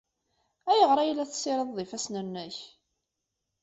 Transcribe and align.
Ayɣer 0.71 0.97
ay 0.99 1.11
la 1.13 1.25
tessirideḍ 1.31 1.77
ifassen-nnek? 1.83 2.57